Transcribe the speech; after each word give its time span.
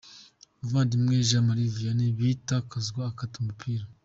Muvandimwe 0.59 1.13
Jean 1.29 1.43
Marie 1.47 1.73
Vianney 1.75 2.15
bita 2.17 2.55
Kurzawa 2.69 3.05
akata 3.11 3.35
umupira 3.39 3.83